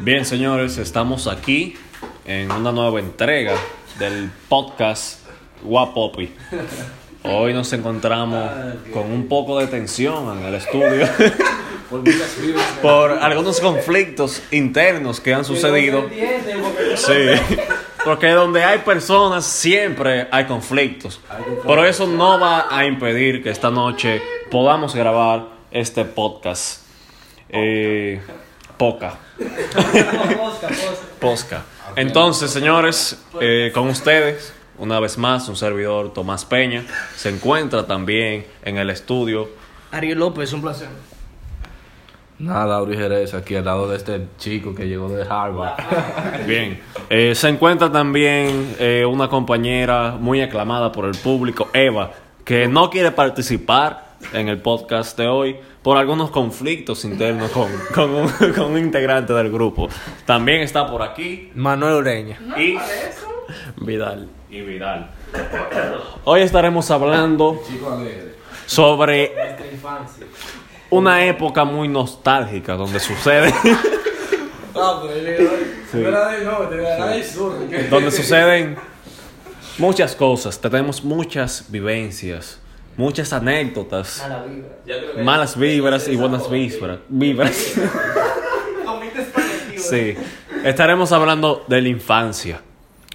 [0.00, 1.76] Bien, señores, estamos aquí
[2.24, 3.54] en una nueva entrega
[3.98, 5.20] del podcast
[5.62, 6.30] Guapopi.
[7.22, 8.50] Hoy nos encontramos
[8.92, 11.06] con un poco de tensión en el estudio
[12.82, 16.08] por algunos conflictos internos que han sucedido.
[16.96, 17.12] Sí,
[18.04, 21.20] porque donde hay personas siempre hay conflictos.
[21.66, 26.82] Pero eso no va a impedir que esta noche podamos grabar este podcast.
[27.48, 28.20] Eh,
[28.84, 29.14] poca.
[31.20, 31.62] Posca.
[31.96, 36.84] Entonces, señores, eh, con ustedes, una vez más, un servidor Tomás Peña
[37.16, 39.48] se encuentra también en el estudio.
[39.90, 40.88] Ariel López, un placer.
[42.38, 45.76] Nada, Auri Jerez, aquí al lado de este chico que llegó de Harvard.
[46.46, 52.10] Bien, eh, se encuentra también eh, una compañera muy aclamada por el público, Eva,
[52.44, 58.10] que no quiere participar en el podcast de hoy por algunos conflictos internos con, con
[58.10, 59.88] un, con un integrante del grupo.
[60.24, 62.38] También está por aquí Manuel Ureña.
[62.56, 62.76] y
[63.76, 64.30] Vidal.
[64.50, 65.10] Y Vidal.
[66.24, 67.62] Hoy estaremos hablando
[68.64, 69.32] sobre
[70.88, 73.52] una época muy nostálgica donde sucede.
[77.90, 78.76] Donde suceden
[79.78, 82.60] muchas cosas, tenemos muchas vivencias,
[82.96, 84.24] muchas anécdotas,
[85.22, 86.98] malas vibras y buenas vibras.
[87.08, 87.74] vibras.
[89.76, 90.16] Sí,
[90.64, 92.62] estaremos hablando de la infancia.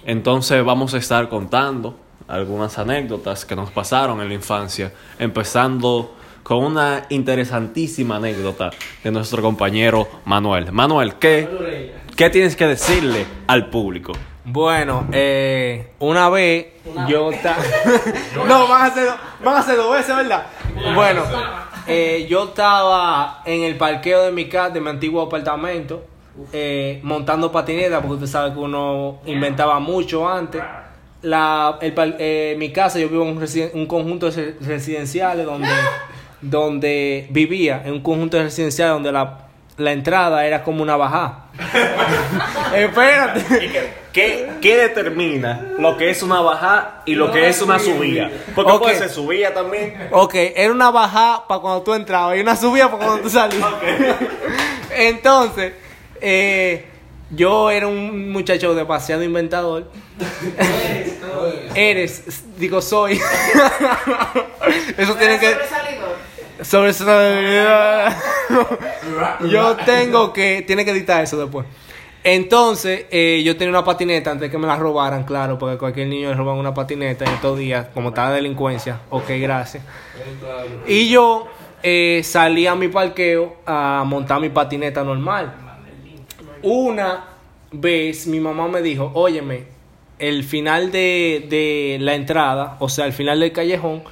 [0.06, 6.14] Entonces vamos a estar contando algunas anécdotas que nos pasaron en la infancia, empezando
[6.44, 8.70] con una interesantísima anécdota
[9.02, 10.70] de nuestro compañero Manuel.
[10.70, 14.12] Manuel, ¿qué, qué tienes que decirle al público?
[14.44, 16.66] Bueno, eh, una vez
[17.08, 17.58] yo estaba...
[18.48, 19.08] no, van a, ser,
[19.44, 20.46] van a ser dos veces, ¿verdad?
[20.94, 21.22] Bueno,
[21.86, 26.04] eh, yo estaba en el parqueo de mi casa, de mi antiguo apartamento,
[26.52, 30.62] eh, montando patineta, porque usted sabe que uno inventaba mucho antes.
[31.22, 35.44] La, el, eh, mi casa, yo vivo en un, residen- un conjunto de resi- residenciales
[35.44, 35.68] donde,
[36.40, 39.49] donde vivía, en un conjunto de residenciales donde la,
[39.80, 41.46] la entrada era como una bajada.
[42.74, 43.94] Espérate.
[44.12, 48.30] ¿Qué, ¿Qué determina lo que es una bajada y lo que es una subida?
[48.54, 48.82] Porque Ok.
[48.82, 50.08] puede ser subida también.
[50.10, 53.66] Ok, era una bajada para cuando tú entrabas y una subida para cuando tú salías.
[54.96, 55.72] Entonces,
[56.20, 56.86] eh,
[57.30, 59.90] yo era un muchacho demasiado inventador.
[61.74, 62.24] Eres,
[62.58, 63.14] digo, soy.
[64.96, 65.56] Eso tiene que.
[66.62, 66.92] Sobre
[69.48, 70.64] Yo tengo que.
[70.66, 71.66] Tiene que editar eso después.
[72.22, 76.08] Entonces, eh, yo tenía una patineta antes de que me la robaran, claro, porque cualquier
[76.08, 79.00] niño le roban una patineta en estos días, como está la delincuencia.
[79.08, 79.82] Ok, gracias.
[80.86, 81.48] Y yo
[81.82, 85.54] eh, salí a mi parqueo a montar mi patineta normal.
[86.62, 87.24] Una
[87.72, 89.64] vez mi mamá me dijo, óyeme,
[90.18, 94.02] el final de, de la entrada, o sea, el final del callejón,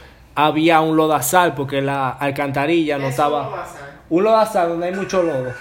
[0.47, 3.67] había un lodazal porque la alcantarilla no estaba...
[4.09, 5.53] Un lodazal donde hay mucho lodo.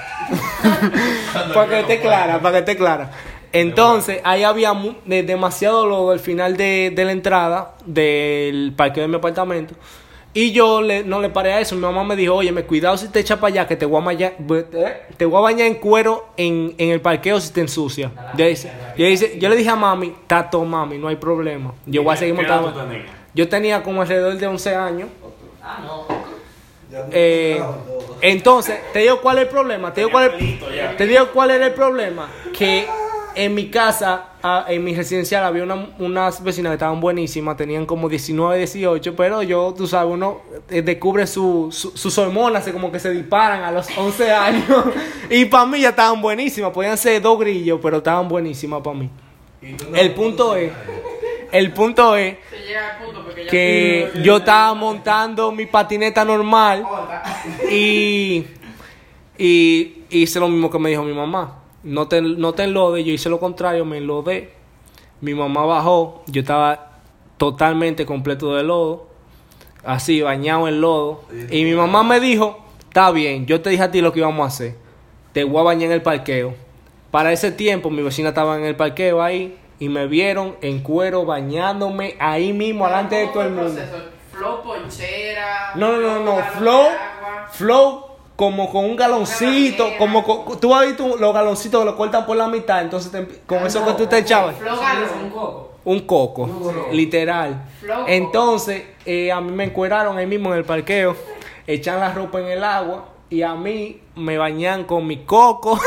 [1.54, 3.12] para que esté clara, para que esté clara.
[3.52, 4.72] Entonces, ahí había
[5.06, 9.74] demasiado lodo al final de, de la entrada del parqueo de mi apartamento.
[10.34, 11.74] Y yo le- no le paré a eso.
[11.76, 14.00] Mi mamá me dijo, oye, me cuidado si te echas para allá, que te voy
[14.00, 14.34] a, bañar,
[15.18, 18.12] te voy a bañar en cuero en, en el parqueo si te ensucia.
[18.36, 21.74] Yo, dice- yo, dice- yo le dije a mami, tato mami, no hay problema.
[21.88, 22.94] Yo voy a seguir ¿Qué edad montando.
[23.38, 25.10] Yo tenía como alrededor de 11 años.
[27.12, 27.62] Eh,
[28.22, 29.94] entonces, te digo cuál es el problema.
[29.94, 32.30] Te digo cuál, es- te digo cuál era el problema.
[32.58, 32.88] Que
[33.36, 37.56] en mi casa, ah, en mi residencial, había una- unas vecinas que estaban buenísimas.
[37.58, 39.16] Tenían como 19, 18.
[39.16, 43.12] Pero yo, tú sabes, uno eh, descubre su, su- sus hormonas, se como que se
[43.12, 44.66] disparan a los 11 años.
[45.30, 46.72] y para mí ya estaban buenísimas.
[46.72, 49.10] Podían ser dos grillos, pero estaban buenísimas para mí.
[49.94, 50.72] El punto es.
[51.52, 52.38] El punto es
[53.50, 56.86] que yo estaba montando mi patineta normal
[57.72, 58.46] y,
[59.38, 61.60] y hice lo mismo que me dijo mi mamá.
[61.84, 64.52] No te, no te enlodes, yo hice lo contrario, me enlodé.
[65.22, 67.00] Mi mamá bajó, yo estaba
[67.38, 69.08] totalmente completo de lodo,
[69.84, 71.24] así, bañado en lodo.
[71.50, 74.44] Y mi mamá me dijo, está bien, yo te dije a ti lo que íbamos
[74.44, 74.76] a hacer.
[75.34, 76.56] Te voy a bañar en el parqueo.
[77.10, 81.26] Para ese tiempo mi vecina estaba en el parqueo ahí y me vieron en cuero
[81.26, 83.82] bañándome ahí mismo, delante de todo el mundo.
[84.32, 85.72] Flow ponchera.
[85.76, 86.88] No, no, no, no, flow,
[87.52, 92.26] flow como con un galoncito, como con- tú has visto los galoncitos que lo cortan
[92.26, 94.56] por la mitad, entonces te- con eso que tú te echabas.
[94.58, 95.68] Flow galón.
[95.86, 96.50] Un coco,
[96.92, 97.64] literal.
[98.08, 101.16] Entonces, eh, a mí me encueraron ahí mismo en el parqueo,
[101.66, 105.80] echan la ropa en el agua y a mí me bañan con mi coco,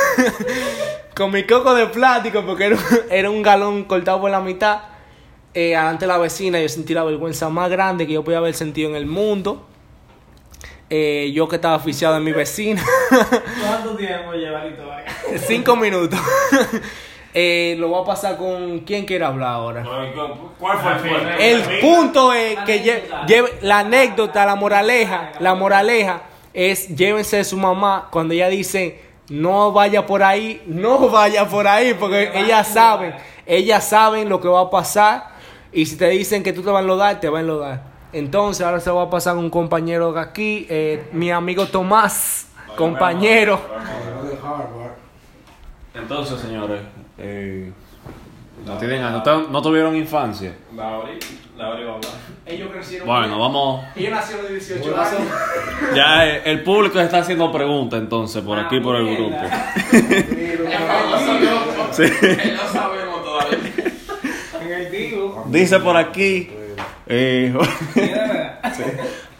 [1.17, 4.81] con mi coco de plástico, porque era, un- era un galón cortado por la mitad.
[5.53, 8.89] Eh, de la vecina, yo sentí la vergüenza más grande que yo podía haber sentido
[8.91, 9.67] en el mundo.
[10.89, 12.83] Eh, yo que estaba oficiado de mi vecina.
[13.11, 14.63] ¿Cuánto tiempo lleva?
[15.47, 16.19] Cinco minutos.
[17.33, 19.85] Eh, lo voy a pasar con quién quiere hablar ahora.
[20.59, 21.63] ¿Cuál fue el?
[21.63, 27.44] El punto es que lle- lleve- la anécdota, la moraleja, la moraleja es llévense de
[27.44, 32.67] su mamá cuando ella dice no vaya por ahí, no vaya por ahí, porque ellas
[32.69, 33.14] saben,
[33.47, 35.29] ellas saben lo que va a pasar
[35.73, 37.82] y si te dicen que tú te vas a enlodar, te va a enlodar.
[38.12, 43.61] Entonces ahora se va a pasar un compañero de aquí, eh, mi amigo Tomás, compañero.
[45.94, 46.81] Entonces, señores,
[47.19, 47.73] eh,
[48.67, 50.55] no, tienen, no, tu- no tuvieron infancia.
[51.61, 52.12] Lauri, Lauri va a hablar.
[52.47, 53.07] Ellos crecieron.
[53.07, 53.85] Bueno, vamos.
[53.95, 55.21] Ellos nacieron de 18 años.
[55.95, 59.37] Ya eh, el público está haciendo preguntas entonces por aquí por el grupo.
[61.93, 62.05] Sí.
[62.05, 63.59] No sabemos todavía.
[64.62, 65.45] Negativo.
[65.49, 66.49] Dice por aquí
[67.07, 67.53] eh,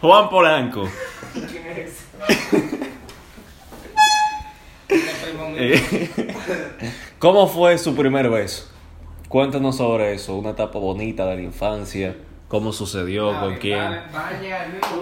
[0.01, 0.89] Juan Polanco.
[5.55, 6.09] Eh,
[7.19, 8.70] ¿Cómo fue su primer beso?
[9.31, 12.17] Cuéntanos sobre eso, una etapa bonita de la infancia,
[12.49, 13.79] cómo sucedió, con quién.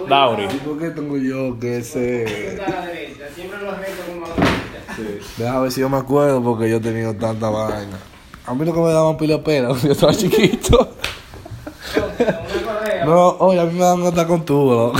[0.06, 0.44] Lauri.
[0.44, 2.50] ¿Y por qué tengo yo que ese.?
[2.50, 3.24] Está a la derecha.
[3.34, 5.26] Siempre los retos como a la derecha.
[5.36, 7.98] Déjame ver si yo me acuerdo porque yo he tenido tanta vaina.
[8.46, 10.94] A mí lo que me daban pila pena cuando yo estaba chiquito.
[11.96, 13.04] Una.
[13.06, 14.98] No, oye, a mí me dan hasta con tubo, loco.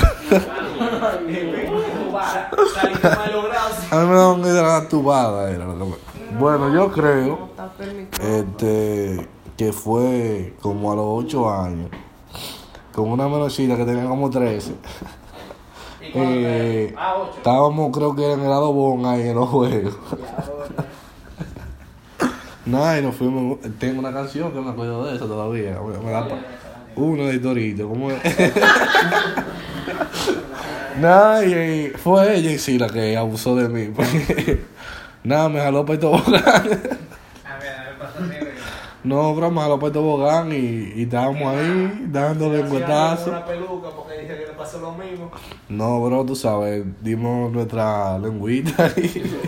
[3.92, 7.50] A mí me daban la tubada, era lo que me- Bueno, yo creo
[8.38, 11.90] este, que fue como a los 8 años,
[12.92, 14.72] con una menorcita que tenía como 13.
[16.12, 19.96] Eh, Ah, estábamos, creo que en el lado bon ahí en los juegos.
[22.66, 23.58] Nada, y nos fuimos.
[23.78, 25.78] Tengo una canción que me acuerdo de eso todavía.
[25.80, 26.38] Me, me da pa-
[26.96, 28.18] uno de Torito, ¿cómo es?
[30.98, 33.92] Nada, y, y fue ella en sí la que abusó de mí.
[35.22, 36.34] Nada, me jaló para el tobogán.
[36.34, 36.98] A ver,
[37.44, 38.50] a ver, pásate.
[39.02, 43.30] No, jaló para el tobogán y, y estábamos ahí dándole encuetazo.
[43.30, 45.30] Una peluca porque dije que le pasó lo mismo.
[45.68, 49.22] No, bro, tú sabes, dimos nuestra lengüita y...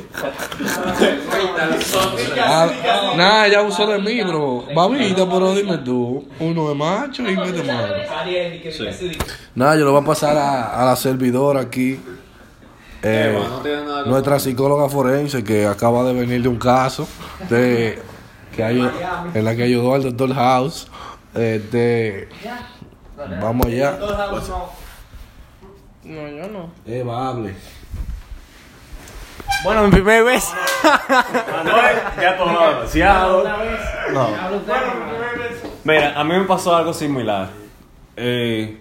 [2.45, 2.69] Ah,
[3.17, 4.65] Nada, ella abusó de mí, bro.
[4.75, 7.95] Babita, pero dime tú, uno es macho y mete mano.
[8.89, 9.13] Así.
[9.55, 12.01] Nada, yo lo voy a pasar a, a la servidora aquí.
[13.03, 13.39] Eh,
[14.07, 17.07] nuestra psicóloga forense que acaba de venir de un caso
[17.51, 17.99] de,
[18.55, 18.91] que ayu-
[19.35, 20.89] en la que ayudó al doctor House.
[21.35, 22.29] Este,
[23.41, 23.99] vamos allá.
[26.05, 26.71] No, yo no.
[26.87, 27.55] Eva, hable.
[29.65, 30.53] Bueno, mi primer beso.
[30.83, 33.45] Manuel, ya tú hablas demasiado.
[34.13, 34.29] No.
[35.85, 37.49] Mira, a mí me pasó algo similar.
[38.17, 38.79] Eh,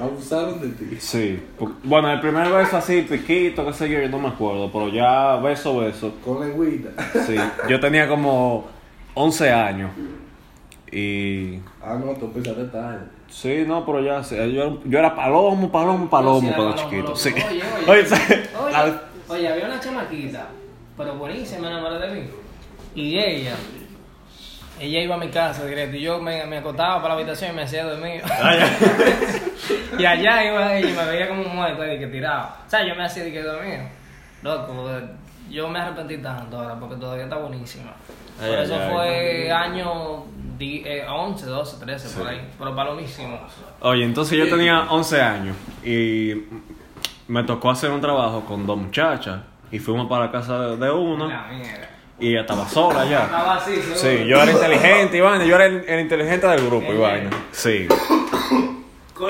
[0.00, 0.96] Abusaron de ti.
[0.98, 1.42] sí.
[1.84, 5.36] Bueno, el primer beso así, piquito, qué sé yo, yo no me acuerdo, pero ya
[5.36, 6.14] beso, beso.
[6.24, 6.90] Con lengüita.
[7.26, 7.36] Sí,
[7.68, 8.66] yo tenía como
[9.14, 9.90] 11 años.
[10.90, 11.56] Y.
[11.82, 12.98] Ah, no, tú pensaste tarde.
[13.28, 16.90] Sí, no, pero ya, sí, yo, era- yo era palomo, palomo, palomo Sí, cuando palomo,
[16.90, 17.16] chiquito.
[17.16, 17.30] Sí.
[17.30, 18.06] Oye, oye.
[18.62, 18.92] Oye.
[19.28, 20.46] Oye, había una chamaquita,
[20.96, 22.26] pero buenísima, me enamoré de mí.
[22.94, 23.54] Y ella,
[24.78, 27.54] ella iba a mi casa directo y yo me, me acostaba para la habitación y
[27.56, 28.20] me hacía dormir.
[29.98, 32.48] y allá iba ella y me veía como un muerto y que tirado.
[32.66, 33.88] O sea, yo me hacía de que dormía.
[34.42, 34.74] Loco,
[35.52, 37.92] yo me arrepentí tanto ahora porque todavía está buenísima.
[38.38, 38.90] Por Ay, eso ay, ay.
[38.92, 40.24] fue año
[40.58, 42.40] di- eh, 11, 12, 13, por ahí.
[42.58, 43.38] Pero palomísimo.
[43.80, 46.34] Oye, entonces yo tenía 11 años y
[47.28, 49.40] me tocó hacer un trabajo con dos muchachas
[49.70, 51.88] y fuimos para la casa de mierda.
[52.18, 53.24] y ella estaba sola ya.
[53.24, 53.96] Estaba así, seguro.
[53.96, 57.30] Sí, yo era inteligente, Iván, yo era el, el inteligente del grupo, Iván.
[57.52, 57.86] Sí.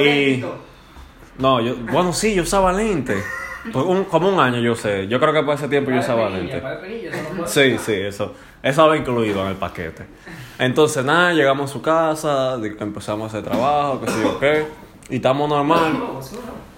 [0.00, 0.44] Y
[1.38, 3.22] no, yo, bueno, sí, yo usaba lente.
[3.72, 5.06] Por un- como un año yo sé.
[5.08, 6.58] Yo creo que por ese tiempo yo usaba Para el lente.
[6.58, 8.34] pinilla, para el pinilla, eso no puede Sí, sí, eso.
[8.62, 10.04] Eso va incluido en el paquete.
[10.58, 14.66] Entonces, nada, llegamos a su casa, empezamos a hacer trabajo, qué sé yo qué.
[15.10, 16.00] Y estamos normal.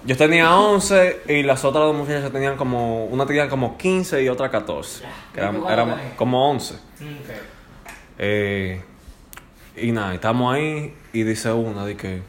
[0.05, 3.05] Yo tenía 11 y las otras dos muchachas tenían como.
[3.05, 5.03] Una tenía como 15 y otra 14.
[5.33, 6.75] Que eran, como 11.
[6.75, 6.79] Ok.
[8.19, 8.81] Eh,
[9.77, 12.21] y nada, estamos ahí y dice una, de que.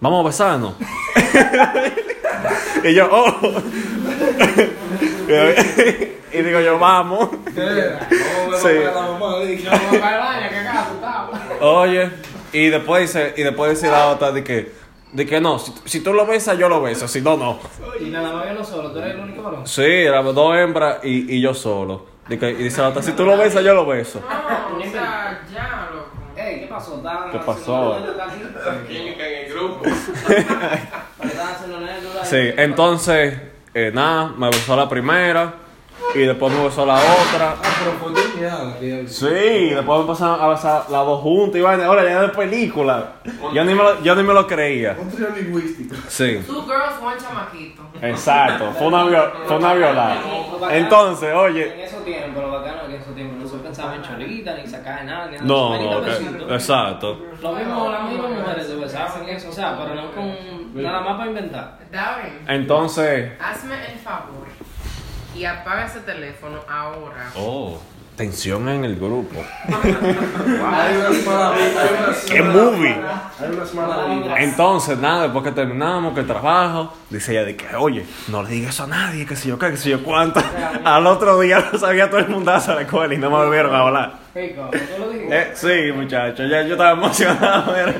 [0.00, 0.74] Vamos a besarnos.
[2.84, 3.34] y yo, oh.
[6.32, 7.30] y digo yo, vamos.
[7.54, 8.68] Sí.
[11.60, 12.10] Oye,
[12.52, 14.72] y después dice, y después dice la otra de que
[15.12, 17.58] De que no, si, si tú lo besas, yo lo beso, si no, no.
[18.00, 19.66] Y nada más yo no solo, tú eres el único varón.
[19.66, 22.06] Sí, éramos dos hembras y, y yo solo.
[22.28, 24.20] De que- y dice la otra, si tú lo besas, yo lo beso.
[24.20, 26.10] No, o sea, ya, loco.
[26.36, 26.96] Ey, ¿qué pasó?
[26.96, 27.96] ¿Estaban ¿Qué pasó?
[28.88, 29.84] en el grupo.
[29.86, 32.13] ¿Estaban haciendo negro ahí?
[32.24, 33.34] Sí, entonces,
[33.74, 35.52] eh, nada, me besó la primera
[36.14, 37.56] y después me besó la otra.
[37.62, 38.76] Ah, pero fue genial.
[38.78, 41.86] que- Sí, después me pasaron a besar las dos juntas y vaina.
[41.86, 43.12] Ahora ya de película.
[43.52, 44.96] Yo ni me lo, yo ni me lo creía.
[44.98, 45.94] Un trío lingüístico.
[46.08, 47.82] Sí, Two girls, one chamaquito.
[48.02, 48.70] exacto.
[48.78, 50.16] Fue una, vio- fue una violada.
[50.70, 51.84] Entonces, En oye.
[51.84, 54.66] esos tiempos, lo bacano es que en esos tiempos no se pensaba en chorita, ni
[54.66, 55.46] sacar de nada, ni nada.
[55.46, 57.18] No, no, que- exacto.
[57.42, 61.00] Lo mismo, las mismas mujeres se besaban en eso, o sea, pero no con nada
[61.00, 61.78] más para inventar.
[62.48, 63.32] Entonces.
[63.40, 64.46] Hazme el favor
[65.34, 67.30] y apaga ese teléfono ahora.
[67.36, 67.80] Oh,
[68.16, 69.42] tensión en el grupo.
[69.66, 72.24] Hay unas maravillas.
[72.30, 72.96] ¡Qué movie!
[73.40, 74.38] Hay unas maravillas.
[74.38, 78.50] Entonces, nada, después que terminamos, que el trabajo, dice ella de que, oye, no le
[78.50, 80.40] digas eso a nadie, que si yo qué, que si yo cuánto.
[80.84, 83.74] Al otro día lo sabía todo el mundazo de la escuela y no me volvieron
[83.74, 84.18] a hablar.
[84.36, 87.72] Eh, sí, muchachos, ya yo estaba emocionado.
[87.86, 87.94] mira.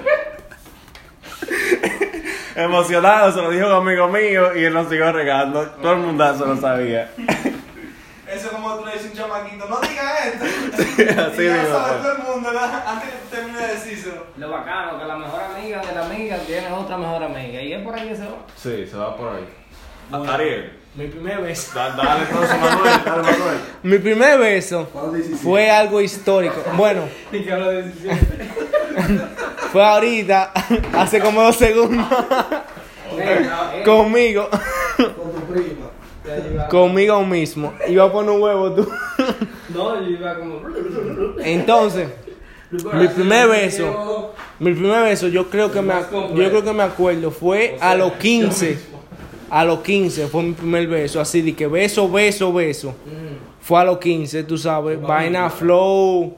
[2.56, 5.62] Emocionado, se lo dijo un amigo mío y él nos siguió regando.
[5.82, 7.10] Todo el mundazo lo sabía.
[8.26, 10.44] Eso es como tú le dices a un chamaquito, no digas esto.
[11.22, 12.82] Así y ya sabe todo el mundo, ¿verdad?
[12.86, 14.26] Antes que tú termines de decírselo.
[14.38, 17.60] Lo bacano, que la mejor amiga de la amiga tiene otra mejor amiga.
[17.62, 18.36] Y es por ahí que se va.
[18.56, 19.44] Sí, se va por ahí.
[20.28, 21.72] Ariel, Mi primer beso.
[21.78, 23.58] da- dale entonces Manuel, dale Manuel.
[23.82, 24.88] Mi primer beso
[25.42, 26.56] fue algo histórico.
[26.76, 27.02] Bueno,
[29.74, 30.52] fue ahorita,
[30.92, 32.06] hace como dos segundos,
[33.84, 34.48] conmigo,
[34.96, 36.68] Con tu prima.
[36.70, 37.74] conmigo mismo.
[37.88, 38.88] Iba a poner un huevo tú.
[39.74, 40.60] No, yo iba como.
[41.42, 42.08] Entonces,
[42.70, 47.32] mi primer beso, mi primer beso, yo creo que me, yo creo que me acuerdo,
[47.32, 48.78] fue a los 15.
[49.50, 52.94] A los 15 fue mi primer beso, así de que beso, beso, beso.
[53.64, 56.36] Fue a los 15, tú sabes, vaina flow.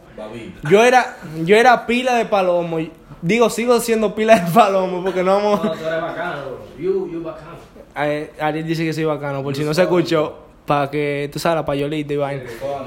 [0.70, 2.78] Yo era, yo era pila de palomo.
[3.20, 5.64] Digo, sigo siendo pila de palomo porque no vamos.
[5.64, 6.42] No, tú eres bacano,
[6.78, 7.56] you, you bacano.
[7.96, 11.56] Eh, Ariel dice que soy bacano, por si no se escuchó, para que tú sabes
[11.56, 12.44] la payolita y vaina.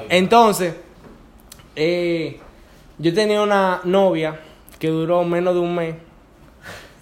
[0.08, 0.74] Entonces,
[1.76, 2.40] eh,
[2.98, 4.40] yo tenía una novia
[4.80, 5.96] que duró menos de un mes.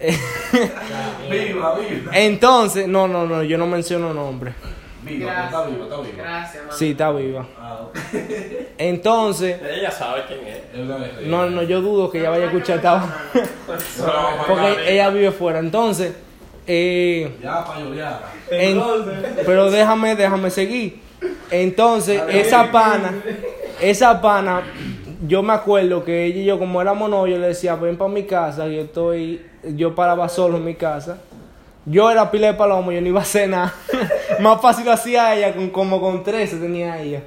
[1.30, 2.10] Viva, viva.
[2.14, 4.56] Entonces, no, no, no, yo no menciono nombres.
[5.08, 6.12] Viva, está viva, está viva.
[6.16, 6.76] Gracias, mamá.
[6.76, 7.46] Sí, está viva.
[7.58, 7.98] Ah, ok.
[8.78, 11.26] Entonces, Ella sabe quién es.
[11.26, 13.04] No, no, yo dudo que ella vaya a escuchar esta
[14.46, 15.58] porque ella vive fuera.
[15.58, 16.12] Entonces,
[16.66, 18.32] eh, Ya, payoleada.
[18.50, 18.82] En-
[19.46, 21.00] pero déjame, déjame seguir.
[21.50, 23.14] Entonces, esa pana,
[23.80, 24.62] esa pana,
[25.26, 28.10] yo me acuerdo que ella y yo, como éramos novios, yo le decía, ven para
[28.10, 31.18] mi casa, yo estoy, yo paraba solo en mi casa.
[31.86, 33.74] Yo era pila de palomo, yo no iba a hacer nada.
[34.42, 37.22] Más fácil lo hacía ella, con, como con 13 tenía ella.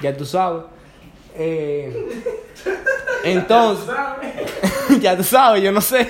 [0.00, 0.62] Ya tú sabes.
[1.36, 2.08] Eh,
[3.24, 3.94] entonces,
[5.00, 6.08] ya tú sabes, yo no sé.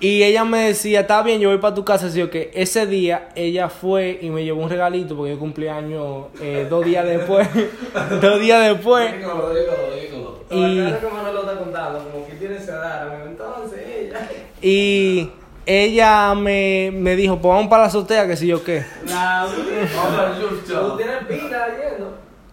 [0.00, 2.06] Y ella me decía, está bien, yo voy para tu casa.
[2.06, 6.28] Así que ese día ella fue y me llevó un regalito porque yo cumplí años
[6.40, 7.46] eh, dos días después.
[8.22, 9.14] dos días después.
[9.14, 10.40] Dígalo, dígalo, dígalo.
[10.50, 13.26] Y, Lo bacano es que Manuel lo está contando, como que tiene esa edad, amigo.
[13.26, 14.28] entonces ella.
[14.62, 15.30] y
[15.70, 18.84] ella me, me dijo, pues vamos para la azotea, que si yo qué.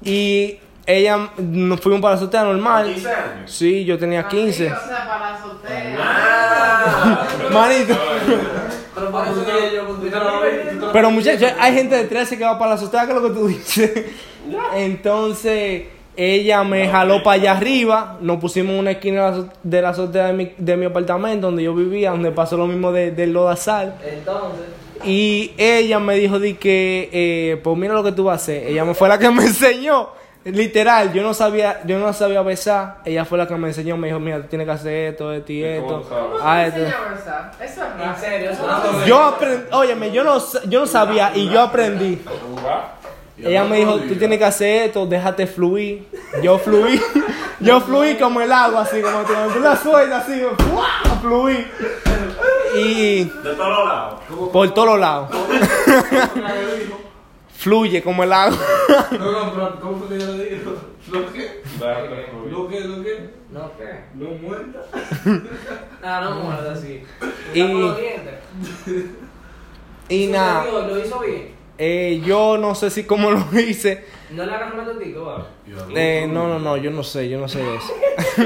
[0.04, 2.94] Y ella, nos fuimos para la azotea normal.
[2.94, 3.52] 15 años.
[3.52, 4.66] Sí, yo tenía 15.
[4.68, 5.98] O sea, para la soltera.
[6.00, 7.28] Ah.
[7.52, 7.98] Manito.
[10.94, 13.34] Pero muchachos, hay gente de 13 que va para la azotea, que es lo que
[13.34, 14.06] tú dices.
[14.76, 19.50] Entonces, ella me jaló para allá arriba, nos pusimos en una esquina de la azo-
[19.64, 22.92] de la azotea de mi, de mi apartamento, donde yo vivía, donde pasó lo mismo
[22.92, 23.96] de, del lodazal.
[24.04, 24.66] Entonces.
[25.04, 28.68] Y ella me dijo de que, eh, pues mira lo que tú vas a hacer.
[28.68, 30.10] Ella me fue la que me enseñó.
[30.44, 33.00] Literal, yo no sabía, yo no sabía besar.
[33.04, 35.52] Ella fue la que me enseñó, me dijo, mira, tú tienes que hacer esto, esto
[35.52, 36.04] y esto.
[36.42, 36.80] Ah, esto.
[36.80, 37.52] Besar.
[37.62, 40.38] Eso es En serio, eso no Yo aprendí, óyeme, yo no,
[40.70, 42.22] yo no sabía y yo aprendí.
[43.40, 46.08] Ella me dijo, tú tienes que hacer esto, déjate fluir.
[46.42, 47.00] Yo fluí,
[47.60, 50.42] yo fluí como el agua, así como tú tú la sueltas, así,
[50.72, 50.88] ¡fua!
[51.22, 51.66] fluí.
[52.80, 54.22] Y De todos lados.
[54.52, 55.30] por todos lados.
[57.56, 58.58] Fluye como el agua.
[59.12, 60.76] No, no, pero ¿cómo fue que yo le digo?
[61.12, 61.62] ¿Lo qué?
[62.52, 62.80] ¿Lo qué?
[62.82, 63.30] ¿Lo qué?
[63.52, 64.04] No, ¿qué?
[64.20, 64.80] ¿Lo muerta?
[66.04, 67.04] Ah, no muerda así.
[67.54, 67.62] Y-
[70.10, 70.28] Y.
[70.28, 71.57] Nada, Lo hizo bien.
[71.78, 74.06] Eh, yo no sé si cómo lo hice.
[74.32, 74.74] No le hagas.
[75.96, 77.94] Eh, no, no, no, yo no sé, yo no sé eso.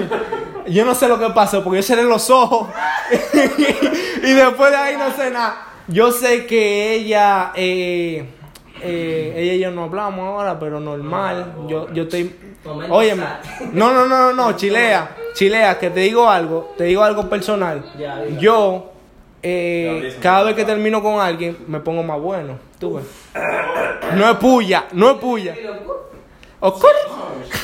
[0.67, 2.69] yo no sé lo que pasó, porque yo cerré los ojos.
[4.23, 5.67] y después de ahí no sé nada.
[5.87, 8.25] Yo sé que ella, eh,
[8.81, 11.55] eh, ella y yo no hablamos ahora, pero normal.
[11.67, 12.35] Yo, yo estoy.
[12.89, 13.25] Óyeme.
[13.73, 15.15] No, no, no, no, no, Chilea.
[15.33, 17.83] Chilea, que te digo algo, te digo algo personal.
[18.39, 18.91] Yo,
[19.41, 22.70] eh, cada vez que termino con alguien, me pongo más bueno.
[22.81, 23.05] Tú ves.
[24.15, 25.55] No es puya, no es puya.
[26.59, 26.93] Oscuro.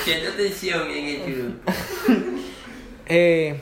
[0.04, 1.72] Siento tensión en el grupo.
[3.10, 3.58] Eh,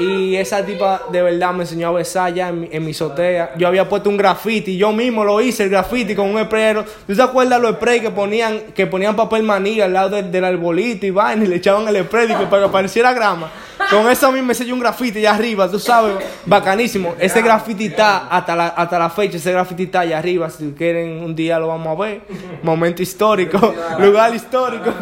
[0.00, 3.52] y esa tipa de verdad me enseñó a besar ya en mi, en mi azotea.
[3.56, 6.84] Yo había puesto un graffiti, yo mismo lo hice, el graffiti con un sprayero.
[7.06, 10.44] ¿Tú te acuerdas los sprays que ponían, que ponían papel maní al lado del, del
[10.44, 13.52] arbolito y vaina y le echaban el spray para que pareciera grama?
[13.90, 17.14] Con eso a mí me enseñó un graffiti allá arriba, tú sabes, bacanísimo.
[17.18, 20.50] Ese graffiti está hasta la, hasta la fecha, ese graffiti está allá arriba.
[20.50, 22.20] Si quieren, un día lo vamos a ver.
[22.62, 24.92] Momento histórico, lugar histórico.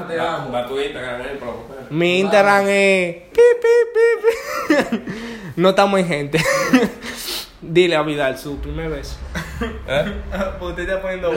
[0.55, 1.41] Va tu Instagram, eh.
[1.91, 3.17] Mi Instagram es.
[3.33, 5.13] pi, pi, pi, pi.
[5.57, 6.39] No estamos en gente.
[7.63, 9.17] Dile a Vidal su primer beso.
[9.89, 10.13] ¿Eh?
[10.59, 11.33] Porque usted está poniendo.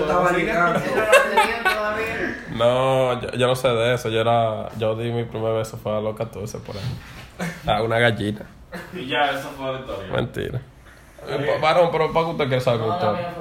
[2.51, 4.09] No, yo, yo no sé de eso.
[4.09, 4.69] Yo era.
[4.77, 6.83] Yo di mi primer beso fue a los 14 por ahí.
[7.65, 8.45] A una gallina.
[8.93, 10.11] Y ya, eso fue la historia.
[10.11, 10.61] Mentira.
[11.27, 13.33] Eh, pa- Varón, pero ¿para qué usted quiere saber mi historia?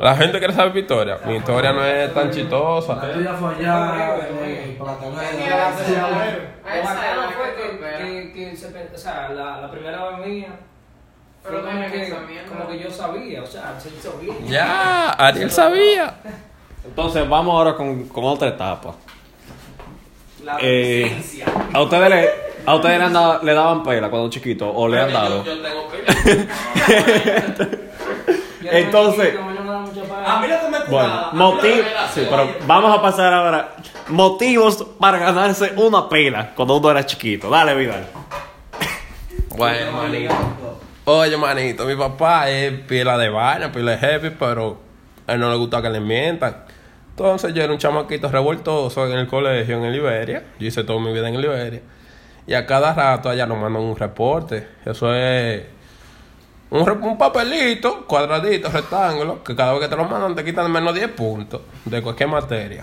[0.00, 1.18] La gente quiere saber mi historia.
[1.26, 2.94] Mi historia no es tan chistosa.
[2.96, 4.86] La tuya fue allá, eh, fue
[8.32, 10.48] que, se o sea, la, primera vez mía
[11.42, 12.14] Pero como dime que,
[12.48, 14.46] como que yo sabía, o sea, se hizo bien.
[14.46, 16.14] Ya, Ariel sabía.
[16.84, 18.94] Entonces vamos ahora con, con otra etapa.
[20.44, 21.20] La Eh.
[21.72, 22.30] ¿A ustedes le,
[22.70, 25.44] a ustedes le, han dado- le daban pela cuando chiquitos o le han dado?
[25.44, 25.88] Yo, yo tengo
[28.62, 31.86] era Entonces- chiquito, a mí lo que me Bueno, motivos.
[32.14, 33.74] Sí, pero vamos a pasar ahora.
[34.08, 37.48] Motivos para ganarse una pela cuando uno era chiquito.
[37.50, 38.06] Dale, Vidal.
[39.56, 40.34] Bueno, manito.
[41.04, 44.78] Oye, manito, mi papá es pila de vaina, pila de heavy, pero
[45.26, 46.64] a él no le gusta que le mientan.
[47.10, 50.44] Entonces yo era un chamaquito revoltoso en el colegio, en Liberia.
[50.58, 51.80] Yo hice toda mi vida en Liberia.
[52.48, 54.66] Y a cada rato allá nos mandan un reporte.
[54.86, 55.64] Eso es
[56.70, 60.94] un, un papelito, cuadradito, rectángulo, que cada vez que te lo mandan te quitan menos
[60.94, 62.80] 10 puntos de cualquier materia.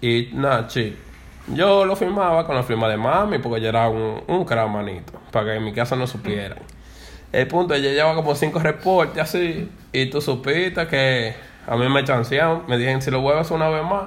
[0.00, 0.96] Y nada, chi.
[1.48, 5.12] Yo lo firmaba con la firma de mami porque yo era un, un manito.
[5.32, 6.58] Para que en mi casa no supieran.
[7.32, 9.68] El punto es que yo llevaba como cinco reportes así.
[9.92, 11.34] Y tú supiste que
[11.66, 12.62] a mí me chancearon.
[12.68, 14.04] Me dijeron, si lo vuelves una vez más,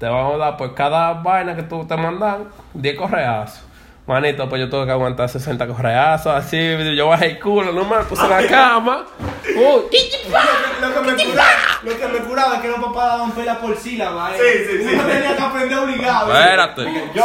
[0.00, 3.65] te vamos a dar por cada vaina que tú te mandan 10 correazos.
[4.06, 6.56] Manito, pues yo tuve que aguantar 60 correazos, así,
[6.96, 9.04] yo bajé el culo, no me puse la cama.
[9.56, 9.82] Uy,
[10.80, 11.50] Lo que me curaba,
[11.82, 14.30] lo que me curaba es que los papás daban pela por sílaba.
[14.36, 14.38] eh.
[14.38, 14.94] Sí, sí, sí.
[14.94, 16.32] Uno tenía que aprender obligado.
[16.32, 17.10] espérate.
[17.14, 17.24] Yo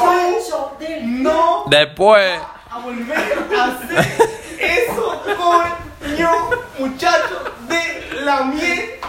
[1.03, 2.39] no Después,
[2.71, 3.17] a volver
[3.59, 6.31] a hacer eso, coño,
[6.79, 9.00] muchacho de la mierda.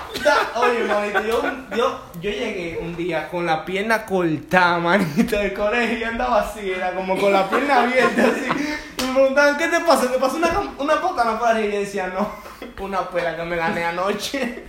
[0.56, 1.42] Oye, manito, yo,
[1.76, 6.70] yo, yo llegué un día con la pierna cortada, manito, del colegio y andaba así,
[6.70, 8.46] era como con la pierna abierta, así.
[8.98, 10.10] Y me preguntaban, ¿qué te pasa?
[10.10, 11.68] ¿Te pasó una, una pota en la pared?
[11.68, 12.28] Y yo decía, no,
[12.84, 14.64] una pela que me gané anoche.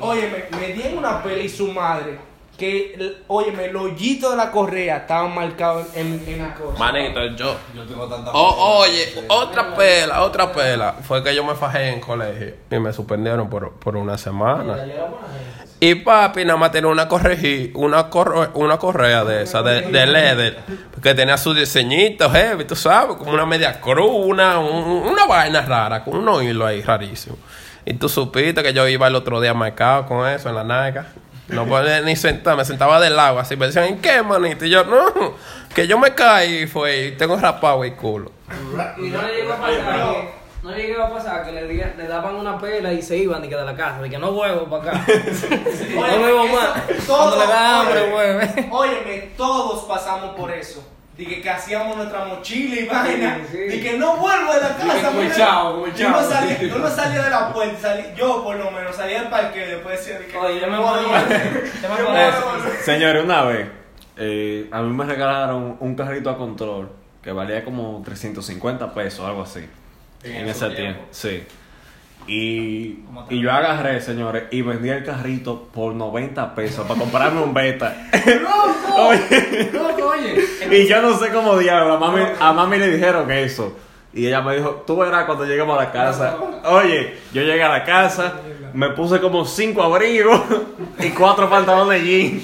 [0.00, 2.18] Oye, me, me dieron una pela y su madre.
[2.58, 6.78] Que, óyeme, el hoyito de la correa estaba marcado en, en mi cosa.
[6.78, 7.54] manito, yo.
[7.74, 10.94] Yo tengo tanta Oh, oye, otra pela, otra pela.
[11.02, 14.78] Fue que yo me fajé en colegio y me suspendieron por, por una semana.
[15.78, 20.06] Y papi nada más tenía una, corregi- una, corre- una correa de esa, de, de
[20.06, 20.58] leather,
[21.02, 25.60] que tenía su diseñito heavy, tú sabes, como una media cruz, una, un- una vaina
[25.60, 27.38] rara, con unos hilos ahí rarísimos.
[27.84, 31.08] Y tú supiste que yo iba el otro día marcado con eso en la naga.
[31.48, 33.56] No podía ni sentar, me sentaba del agua así.
[33.56, 34.64] Me decían, ¿en qué, manito?
[34.64, 35.34] Y yo, no,
[35.74, 38.32] que yo me caí y fue, y tengo rapado el culo.
[38.98, 42.08] Y no le llegó a pasar que, no le llegó a pasar que le, le
[42.08, 44.64] daban una pela y se iban y que de la casa, de que no vuelvo
[44.64, 45.06] para acá.
[45.94, 47.06] no vuelvo más.
[47.06, 48.68] Todo, Cuando le da hambre, oye, vuelve.
[48.70, 50.95] Óyeme, todos pasamos por eso.
[51.16, 53.38] Dije que hacíamos nuestra mochila y vaina.
[53.50, 53.56] sí.
[53.56, 55.34] Dije que no vuelvo de la casa.
[55.34, 57.78] chavo, como el Yo no salía, yo no salía de la puerta.
[57.94, 60.36] salí- yo, por lo menos, salía del parque y después decía de que.
[60.36, 62.82] Oye, yo me voy a.
[62.84, 63.66] Señores, una vez
[64.16, 66.90] eh, a mí me regalaron un carrito a control
[67.22, 69.66] que valía como 350 pesos, algo así.
[70.22, 71.44] En, ese tiempo, sí.
[72.28, 77.54] Y, y yo agarré, señores, y vendí el carrito por 90 pesos para comprarme un
[77.54, 77.94] beta.
[78.98, 80.42] Oye, Loco, oye.
[80.70, 83.76] y yo no sé cómo diablo, a mami, a mami le dijeron eso.
[84.14, 86.36] Y ella me dijo, tú verás cuando lleguemos a la casa.
[86.64, 88.32] Oye, yo llegué a la casa,
[88.72, 90.40] me puse como cinco abrigos
[90.98, 92.40] y cuatro pantalones de jean.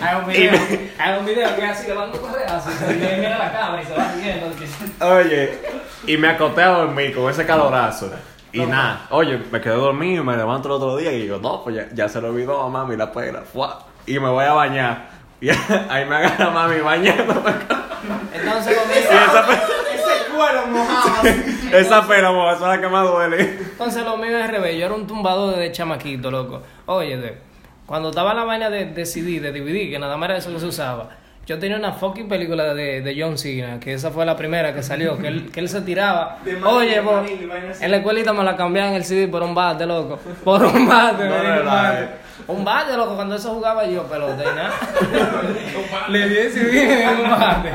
[0.00, 0.60] Hay un video,
[0.98, 3.86] hay un video que así que van a correr así, se mira la cámara y
[3.86, 4.46] se va siguiendo.
[5.00, 5.58] Oye,
[6.06, 8.10] y me acosté a dormir con ese calorazo.
[8.52, 11.62] Y nada, oye, me quedé dormido y me levanto el otro día y digo, no,
[11.64, 13.08] pues ya, ya se lo olvidó a mami la.
[13.08, 13.86] Fuá.
[14.06, 15.08] Y me voy a bañar.
[15.40, 15.48] Y
[15.90, 17.50] ahí me agarra mami bañándome.
[18.34, 21.28] Entonces conmigo, esa, pe- Ese cuero mojado.
[21.72, 23.40] esa pena, mo, esa es la que más duele.
[23.40, 24.78] entonces lo mío es revés.
[24.78, 26.62] Yo era un tumbador de chamaquito, loco.
[26.86, 27.38] Oye, de-
[27.86, 30.60] cuando estaba la vaina de, de CD, de DVD, que nada más era eso que
[30.60, 31.08] se usaba.
[31.44, 34.82] Yo tenía una fucking película de, de John Cena, que esa fue la primera que
[34.82, 36.38] salió, que él, que él se tiraba.
[36.64, 37.20] Oye, de po,
[37.80, 40.20] en la escuelita me la cambiaban el CD por un bate, loco.
[40.44, 42.08] Por un bate, No me dijo, relajes.
[42.46, 44.72] Un bate, loco, cuando eso jugaba yo pelota y nada.
[46.08, 47.72] Le di CD en un bate.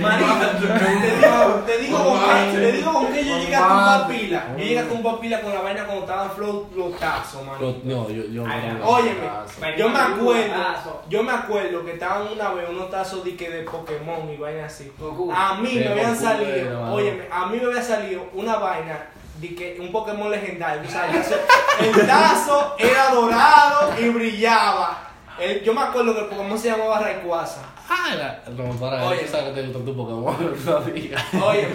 [0.00, 0.78] Manito, te
[1.18, 4.46] digo, te digo con qué, te digo con qué yo llegué a tumbar pila.
[4.56, 7.74] Yo llegué a tumbar pila con la vaina cuando estaban flow flotazo, mano.
[7.84, 8.44] No, yo, yo
[8.84, 13.50] Óyeme, yo me acuerdo, yo me acuerdo que estaban una vez unos tazos de, que
[13.50, 14.92] de Pokémon y vaina así.
[15.34, 19.06] A mí me habían salido, óyeme, a mí me había salido una vaina
[19.40, 21.40] de que un Pokémon legendario, o sea, el tazo-
[21.80, 25.02] el tazo era dorado y brillaba.
[25.38, 27.60] El- yo me acuerdo que el Pokémon se llamaba Rayquaza.
[27.88, 29.18] Ah, no, para, Oye.
[29.20, 29.28] Oye.
[29.28, 31.16] sabes que te gusta tu Pokémon todavía.
[31.42, 31.74] Óyeme,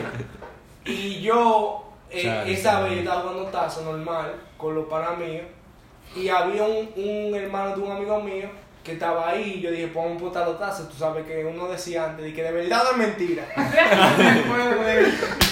[0.85, 2.83] y yo eh, Chale, esa chale.
[2.85, 5.45] vez yo estaba jugando tazo normal con los panas míos
[6.15, 8.49] y había un, un hermano de un amigo mío
[8.83, 10.89] que estaba ahí y yo dije, botar los tazos.
[10.89, 13.43] Tú sabes que uno decía antes de que de verdad es mentira.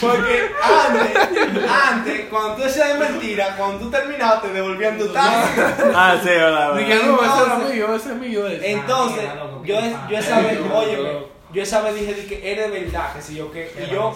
[0.01, 5.47] Porque antes, antes, cuando tú decías de mentira, cuando tú terminabas te devolvían tu tazo.
[5.93, 6.75] Ah, sí, verdad.
[6.75, 8.47] Dije, no, ese era Entonces- mío, ese es mío.
[8.47, 8.71] ese.
[8.71, 9.75] Entonces, loco, yo,
[10.09, 11.09] yo esa vez, óyeme,
[11.51, 14.13] yo esa vez dije de que era de verdad, que si yo que, y yo.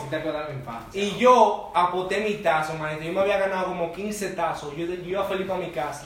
[0.94, 3.04] Y yo apoté mi tazo, manito.
[3.04, 4.76] Yo me había ganado como 15 tazos.
[4.76, 6.06] Yo, yo iba feliz para mi casa.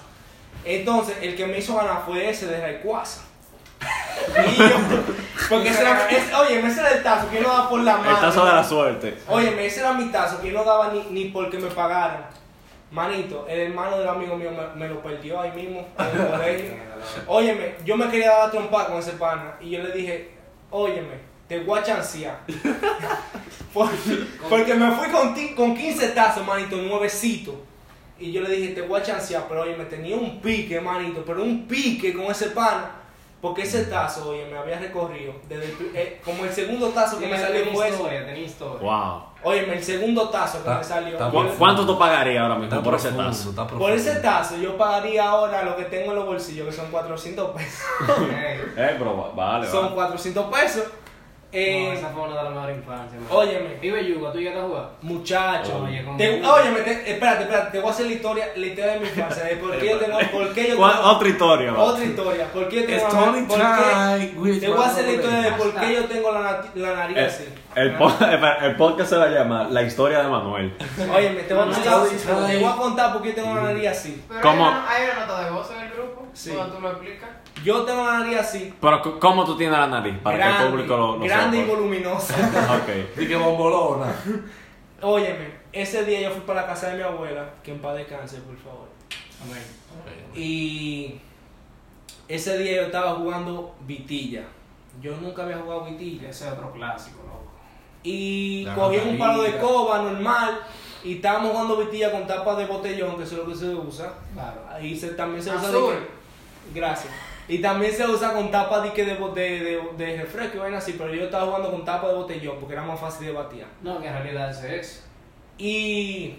[0.68, 3.22] Entonces, el que me hizo ganar fue ese de Rayquaza.
[3.80, 4.70] Y yo,
[5.50, 7.98] porque ese era, ese- oye, ese era el tazo que yo no daba por la
[7.98, 8.10] mano.
[8.10, 9.18] El tazo de la suerte.
[9.28, 12.26] Oye, ese era mi tazo que yo no daba ni, ni porque me pagaran.
[12.90, 16.74] Manito, el hermano del amigo mío me, me lo perdió ahí mismo en el colegio.
[17.28, 20.32] Óyeme, yo me quería dar a trompar con ese pana y yo le dije,
[20.72, 22.40] óyeme, te voy a chancear.
[23.74, 23.90] Por-
[24.50, 27.62] porque me fui con, ti- con 15 tazos, manito, nuevecito.
[28.20, 31.24] Y yo le dije, te voy a chancear, pero oye, me tenía un pique, manito,
[31.26, 32.92] pero un pique con ese pana.
[33.40, 35.32] Porque ese tazo, oye, me había recorrido.
[35.48, 37.96] Desde el eh, como el segundo tazo que me salió tenía fue ese.
[37.98, 38.80] historia, tenía historia.
[38.82, 39.24] Wow.
[39.44, 41.10] Óyeme, el segundo tazo que me salió.
[41.14, 43.54] está yo ¿Cu- le- ¿Cuánto tú pagarías ahora mismo por ese tazo?
[43.78, 47.52] por ese tazo yo pagaría ahora lo que tengo en los bolsillos, que son 400
[47.52, 47.86] pesos.
[48.76, 49.96] Eh, pero va- vale, son vale.
[49.96, 50.84] 400 pesos.
[51.54, 53.22] Eh, no, esa fue una de las mejores infancias.
[53.32, 54.90] óyeme, Vive Yuga, ¿tú llegaste a jugar?
[55.02, 55.82] muchacho.
[55.86, 56.18] Oye, ¿cómo?
[56.18, 59.08] te- óyeme, te- espérate, espérate, te voy a hacer la historia, la historia de mi
[59.08, 62.46] infancia, de por qué yo tengo, por qué yo ¿Cuál- tengo, Otra historia, otra historia,
[62.52, 63.20] por qué yo tengo It's la-
[64.60, 67.26] te voy a hacer la historia de por qué yo tengo la, la nariz El,
[67.26, 67.44] así.
[67.78, 68.12] El, po-
[68.62, 70.76] el podcast se va a llamar La historia de Manuel.
[71.14, 72.56] Óyeme, te voy a Una contar, te time.
[72.60, 74.24] voy a contar por qué tengo la nariz así.
[74.28, 74.66] Pero ¿Cómo?
[74.66, 76.28] Hay, una, una nota de voz en el grupo.
[76.34, 76.52] Sí.
[76.56, 77.30] Cuando tú lo explicas.
[77.64, 80.16] Yo tengo la nariz así, Pero, ¿cómo tú tienes la nariz?
[80.22, 82.36] Para que el público lo, lo grande y voluminosa.
[82.84, 83.18] Ok.
[83.18, 84.14] Dije bombolona.
[85.02, 88.38] Óyeme, ese día yo fui para la casa de mi abuela, que en paz descanse,
[88.42, 88.88] por favor.
[89.44, 89.62] Amén.
[90.36, 91.20] Y
[92.28, 94.44] ese día yo estaba jugando vitilla.
[95.02, 96.30] Yo nunca había jugado vitilla.
[96.30, 97.52] Ese es otro clásico, loco.
[98.08, 100.60] Y La cogí un palo de coba normal
[101.04, 104.14] y estábamos jugando vitilla con tapas de botellón, que eso es lo que se usa.
[104.34, 104.62] Claro.
[104.72, 105.68] Ahí se, también se usa.
[105.68, 105.94] Azul.
[105.94, 107.14] que- gracias.
[107.50, 111.14] Y también se usa con tapas de, de, de, de, refresco y vaina así, pero
[111.14, 113.66] yo estaba jugando con tapas de botellón porque era más fácil de batir.
[113.82, 115.06] No, que en realidad es.
[115.58, 116.36] Y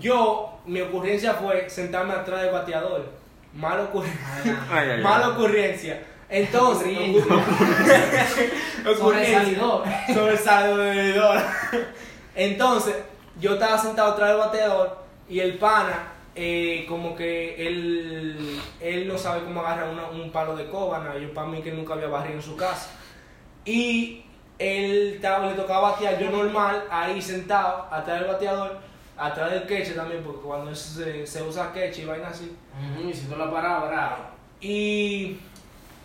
[0.00, 3.06] yo, mi ocurrencia fue sentarme atrás del bateador.
[3.54, 4.66] Mala ocurrencia.
[5.02, 6.02] Mala ocurrencia.
[6.30, 6.88] Entonces,
[8.98, 9.84] Sobresalidor.
[10.12, 11.40] Sobresalidor.
[12.34, 12.96] Entonces,
[13.40, 19.18] yo estaba sentado atrás del bateador y el pana, eh, como que él, él no
[19.18, 21.18] sabe cómo agarrar una- un palo de coba, nada.
[21.18, 22.90] Yo para mí que nunca había barrido en su casa.
[23.64, 24.24] Y
[24.58, 28.78] él estaba, le tocaba batear yo normal, ahí sentado, atrás del bateador,
[29.16, 32.56] atrás del queche también, porque cuando se, se usa queche y vaina así.
[33.08, 34.16] Y si la paras, bravo.
[34.60, 35.36] Y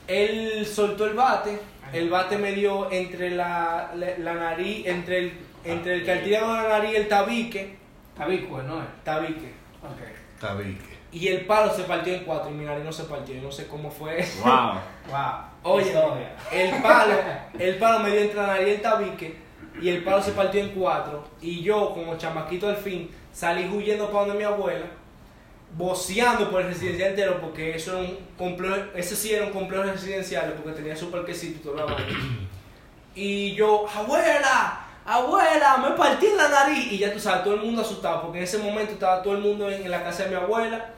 [0.08, 1.60] él soltó el bate,
[1.94, 6.62] el bate me dio entre la, la, la nariz, entre el, entre el cartílago de
[6.64, 7.76] la nariz y el tabique,
[8.18, 8.88] Tabicue, ¿no es?
[9.04, 9.54] tabique.
[9.82, 10.40] Ok.
[10.40, 10.94] Tabique.
[11.12, 13.52] Y el palo se partió en cuatro y mi nariz no se partió, yo no
[13.52, 14.44] sé cómo fue eso.
[14.44, 14.74] Wow.
[15.10, 15.74] Wow.
[15.76, 16.36] Oye, Historia.
[16.52, 17.14] el palo,
[17.60, 19.36] el palo me dio entre la nariz y el tabique
[19.82, 24.08] y el palo se partió en cuatro y yo como chamaquito al fin salí huyendo
[24.12, 24.86] para donde mi abuela.
[25.76, 29.84] Boceando por el residencial entero porque eso era un complejo, ese sí era un complejo
[29.84, 32.20] residencial porque tenía su parquecito y toda la vaina.
[33.16, 36.92] Y yo, abuela, abuela, me partí en la nariz.
[36.92, 39.40] Y ya tú sabes, todo el mundo asustado porque en ese momento estaba todo el
[39.42, 40.92] mundo en, en la casa de mi abuela.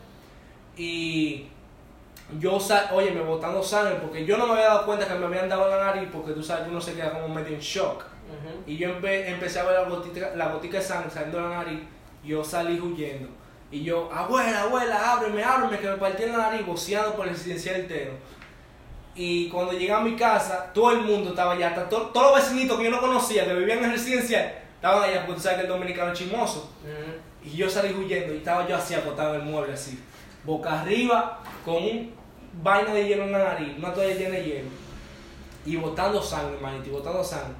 [0.78, 1.48] Y
[2.40, 2.58] yo,
[2.94, 5.70] oye, me botando sangre porque yo no me había dado cuenta que me habían dado
[5.70, 8.04] la nariz porque tú sabes, uno se queda como medio en shock.
[8.68, 11.58] Y yo empe- empecé a ver la gotica, la gotica de sangre saliendo de la
[11.64, 11.80] nariz.
[12.24, 13.30] Yo salí huyendo.
[13.72, 17.34] Y yo, abuela, abuela, ábreme, ábreme, que me partí en la nariz, boceando por el
[17.34, 18.12] residencial entero.
[19.16, 22.44] Y cuando llegué a mi casa, todo el mundo estaba allá, hasta to- todos los
[22.44, 25.58] vecinitos que yo no conocía, que vivían en el residencial, estaban allá, porque tú sabes
[25.60, 26.72] que el dominicano es chismoso.
[27.44, 30.00] Y yo salí huyendo y estaba yo así acostado en el mueble, así,
[30.44, 32.14] boca arriba, con un
[32.62, 34.70] vaina de hielo en la nariz, una toalla llena de hielo.
[35.66, 37.54] Y botando sangre, manito, y botando sangre.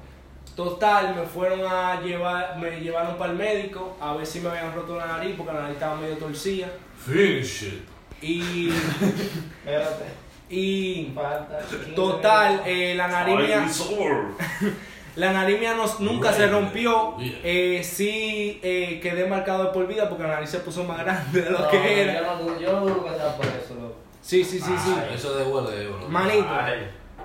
[0.54, 4.74] Total, me fueron a llevar, me llevaron para el médico a ver si me habían
[4.74, 6.68] roto la nariz, porque la nariz estaba medio torcida.
[7.04, 7.88] Finish it.
[8.22, 10.04] Y, Espérate.
[10.48, 13.66] y Falta 15 total, eh, la nariz mía,
[15.16, 17.16] la nariz mía no- nunca se rompió.
[17.20, 21.42] Eh, sí eh, quedé marcado de por vida porque la nariz se puso más grande
[21.42, 22.14] de lo No, que era.
[22.14, 23.96] Yo no dudo, yo no dudo que sea por eso, loco.
[24.22, 24.94] Sí, sí, sí, sí.
[25.14, 26.08] Eso de huele, bro.
[26.08, 26.46] Manito,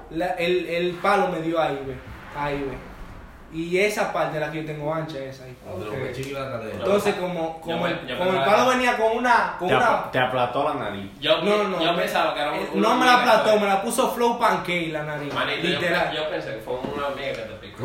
[0.10, 1.96] la- el, el palo me dio ahí, ve.
[2.36, 2.91] Ahí, ve.
[3.54, 5.56] Y esa parte la que yo tengo ancha, esa ahí.
[6.74, 9.56] Entonces, como, como, el, como el palo venía con una.
[9.60, 11.12] Con Te, una apl- te aplató la nariz.
[11.20, 13.68] Yo, no, no, yo pensaba que era un, eh, una No me la aplató, me
[13.68, 15.34] la puso flow pancake la nariz.
[15.34, 16.16] Manito, literal.
[16.16, 17.78] yo pensé que fue una hormiga que te picó.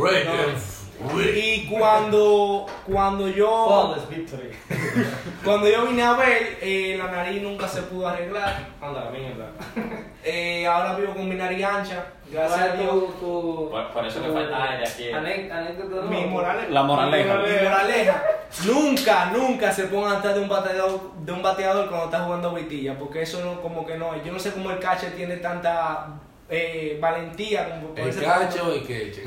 [1.34, 3.94] Y cuando, cuando yo.
[5.44, 8.66] Cuando yo vine a ver, eh, la nariz nunca se pudo arreglar.
[8.80, 9.50] Anda, la mierda.
[10.28, 12.04] Eh, ahora vivo con mi nariz ancha.
[12.28, 12.90] Gracias a ¿Cuál es Dios.
[12.90, 15.12] tu, tu, Por- por eso tu le falta aire aquí.
[15.12, 16.02] Anécdota?
[16.08, 16.68] Mi moraleja.
[16.70, 17.34] La moraleja.
[17.36, 18.22] Mi moraleja.
[18.66, 22.98] nunca, nunca se pongan atrás de un bateador, de un bateador cuando está jugando vitilla,
[22.98, 24.20] porque eso no, como que no.
[24.24, 26.08] Yo no sé cómo el catcher tiene tanta
[26.48, 29.24] eh, valentía como por El cacho o el queche.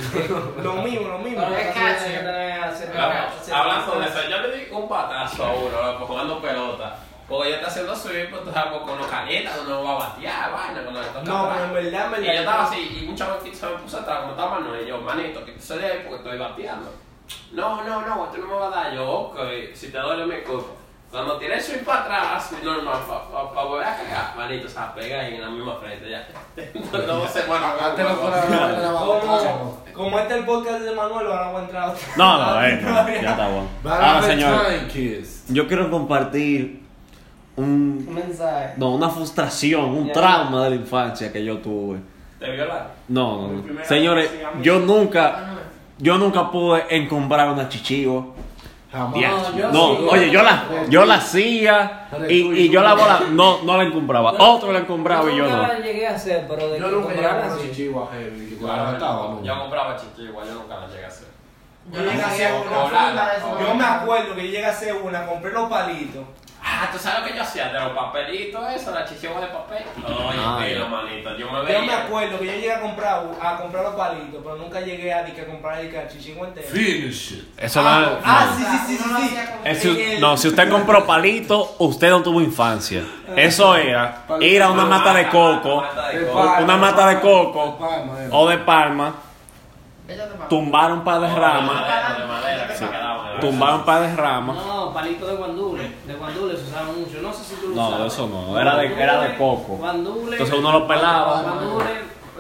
[0.64, 1.46] Lo mismo, lo mismo.
[1.50, 2.06] Que Cacho.
[2.06, 6.98] que Hablando de eso, yo le di un patazo a uno, loco, jugando pelota.
[7.28, 10.52] Porque yo estaba haciendo swing, pues tú sabes, con los calienta, uno va a batear,
[10.52, 12.24] vaina, cuando le toca No, pero en verdad, en verdad.
[12.24, 14.88] Y yo estaba así, y un chamaquito se me puso atrás, como estaba Manuel, y
[14.88, 16.92] yo, manito, que te de ahí porque estoy bateando.
[17.52, 18.94] No, no, no, tú no me vas a dar.
[18.96, 19.38] Yo, ok,
[19.74, 20.70] si te duele mi culpa.
[21.12, 24.80] Cuando tiré el swing para atrás, normal, para pa, pa volver a cagar, manito, se
[24.96, 26.28] pega ahí en la misma frente, ya.
[27.08, 27.66] no sé, bueno,
[29.00, 32.02] Como, como este es el podcast de Manuel, ahora voy a entrar otro.
[32.16, 32.90] No, no, eh, no,
[33.22, 33.68] ya está bueno.
[33.86, 34.62] Ahora, señor,
[35.48, 36.84] yo quiero compartir
[37.56, 38.74] un, Un mensaje.
[38.78, 42.00] no, una frustración, un trauma de la infancia que yo tuve.
[42.40, 42.88] ¿Te violaron?
[43.08, 45.56] No, no, Señores, yo nunca,
[45.98, 48.28] yo nunca pude encontrar una chichigua.
[48.92, 49.56] Jamás.
[49.56, 50.08] Yo No, sí.
[50.10, 54.34] oye, yo la, yo la hacía y, y yo la bola no, no la encontraba.
[54.40, 55.68] Otro la encontraba y yo no.
[55.68, 57.62] la llegué a hacer, pero de Yo que nunca llegué a una sí.
[57.70, 58.58] chichigua heavy.
[58.62, 59.44] mataba, yo, ¿no?
[59.44, 61.28] yo compraba chichigua, yo nunca la llegué a hacer.
[61.92, 63.60] Yo le hacía una Hola, funda de eso.
[63.60, 66.24] Yo me acuerdo que yo llegué a hacer una, compré los palitos.
[66.62, 67.70] Ah, ¿tú sabes lo que yo hacía?
[67.70, 69.84] De los papelitos, eso, la chichigua de papel.
[70.06, 70.90] Oye, Ah, pero, ya.
[70.90, 71.80] manito, yo me veía.
[71.80, 75.14] Yo me acuerdo que yo llegué a comprar, a comprar los palitos, pero nunca llegué
[75.14, 76.68] a, di que a comprar el chichigua entero.
[76.70, 77.44] Finish it.
[77.58, 78.98] Eso no, Ah, ah, sí, sí, sí,
[79.76, 80.18] sí, sí.
[80.20, 83.04] no, si usted compró palito, usted no tuvo infancia.
[83.36, 86.34] Eso era ir a una mata de coco, De coco.
[86.44, 87.78] palma, una mata de coco
[88.32, 89.14] o de palma,
[90.50, 93.09] tumbar un par de De ramas, madera, de madera, que se quedaban.
[93.40, 94.56] En la tumbar un par de ramas.
[94.56, 95.92] No, palito de guandule.
[96.06, 97.22] De guandule se usaba mucho.
[97.22, 98.14] No sé si tú lo No, usabas.
[98.14, 99.78] eso no, era de- era de coco.
[99.78, 100.32] Guandule.
[100.34, 101.42] Entonces uno lo pelaba.
[101.42, 101.86] Guandule,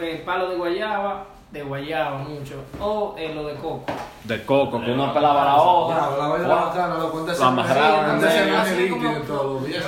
[0.01, 1.25] eh, palo de guayaba.
[1.51, 2.53] De guayaba mucho.
[2.79, 3.81] O eh, lo de coco.
[4.23, 6.09] De coco, que uno pelaba la hoja.
[6.19, 8.09] la vaina bacana, lo cuenta Lo amarraban.
[8.11, 9.67] Antes se me como- líquido y todo.
[9.67, 9.87] y eso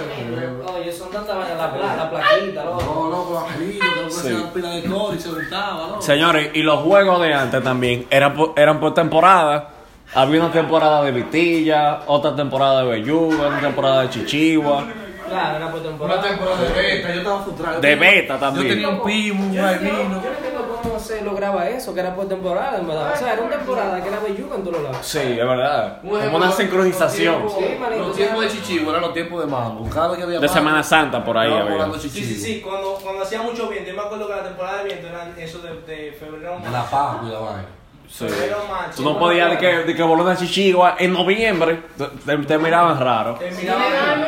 [0.66, 1.58] no- Oye, son tantas vainas.
[1.60, 2.82] La, pla- la plaquita, loco.
[2.84, 4.20] No, loco, angelito, que no Sí.
[4.30, 6.02] hacían pila de cor y se untaba, ¿no?
[6.02, 9.70] Señores, y los juegos de antes también eran por, eran por temporada.
[10.14, 14.86] Había una temporada de vitilla, otra temporada de belluga, una temporada de chichigua.
[15.30, 16.20] Claro, era por temporada.
[16.20, 17.80] Una temporada de beta, yo estaba frustrado.
[17.80, 18.68] De beta también.
[18.68, 20.22] Yo tenía un pimo, un Yo no entiendo- vainino.
[20.22, 23.14] yo no entiendo cómo se lograba eso, que era por temporada, en verdad.
[23.14, 24.98] O sea, era una temporada que era belluga en todos lados.
[25.02, 26.02] Sí, es verdad.
[26.02, 27.36] Como una los sincronización.
[27.48, 29.90] tiempos- Sí, manito, Los tiempos de chichivo eran los tiempos de mambo.
[29.90, 31.94] Cada que había De Semana Santa por ahí había.
[31.98, 34.84] Sí, sí, sí, cuando, cuando hacía mucho viento, yo me acuerdo que la temporada de
[34.84, 37.66] viento eran eso de, de febrero a De la paz vaina.
[38.12, 38.26] Sí.
[38.70, 38.98] Marzo.
[38.98, 41.82] Tú no podías de que, de que volar una chichigua en noviembre.
[41.98, 43.36] Te, te- miraban raro.
[43.36, 44.22] Te miraban-.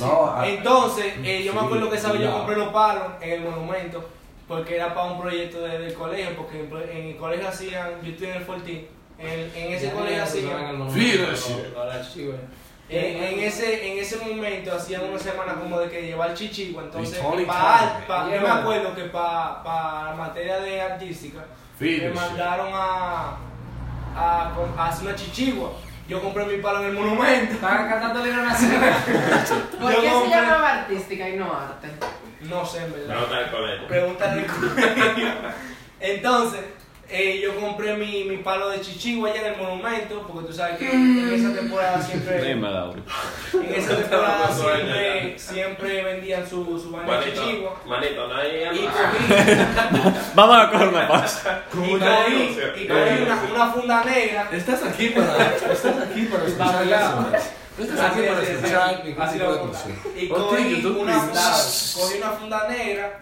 [0.00, 3.30] No, ah, Entonces, eh, yo me acuerdo que esa vez yo compré los palos en
[3.32, 4.08] el monumento
[4.46, 8.26] porque era para un proyecto de- del colegio, porque en, el colegio hacían, yo estoy
[8.28, 8.86] en el Fortín,
[9.18, 10.90] en, en ese colegio hacían.
[10.92, 12.30] Sí.
[12.88, 17.20] En, en ese, en ese momento hacían una semana como de que llevar chichigua, entonces
[17.20, 18.04] Victoria pa, Chávez.
[18.08, 21.44] pa- yo me acuerdo que para la materia de artística
[21.80, 23.36] me mandaron a,
[24.14, 25.72] a, a hacer una chichigua.
[26.08, 27.54] Yo compré mi palo en el monumento.
[27.54, 28.94] Estaba cantando himno nacional.
[29.80, 31.88] ¿Por qué se llamaba artística y no arte?
[32.42, 33.14] No sé, en verdad.
[33.14, 33.86] Nota del colegio.
[33.86, 35.28] Pregúntale al colegio.
[36.00, 36.60] Entonces,
[37.12, 40.78] eh, yo compré mi, mi palo de chichigua allá en el monumento, porque tú sabes
[40.78, 42.52] que en esa temporada siempre.
[43.52, 47.80] En esa temporada siempre, siempre vendían su, su vaina de chichigua.
[47.86, 51.62] manito, no hay Y cogí, Vamos a coger una pausa.
[51.72, 54.48] y cogí, y cogí una, una funda negra.
[54.52, 57.26] Estás aquí para, estás aquí para escuchar eso.
[57.76, 59.72] Tú estás aquí para escuchar Así lo de pongo.
[59.72, 59.98] canción.
[60.16, 63.20] Y cogí una, cogí una funda negra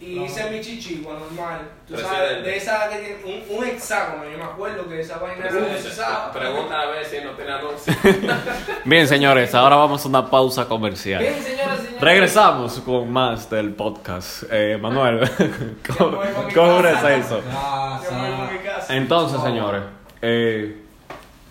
[0.00, 1.60] y hice mi chichigua normal.
[1.86, 4.24] Tú sabes, de esa que tiene un, un hexágono.
[4.30, 6.32] Yo me acuerdo que esa vaina era usaba.
[6.32, 7.94] Pregunta a ver si no tiene anuncio.
[8.84, 11.20] Bien, señores, ahora vamos a una pausa comercial.
[11.20, 12.00] Bien, señoras y señores.
[12.00, 14.44] Regresamos con más del podcast.
[14.50, 15.18] Eh, Manuel,
[15.98, 16.44] voy a
[18.52, 18.96] mi casa.
[18.96, 19.82] Entonces, señores,
[20.22, 20.87] eh,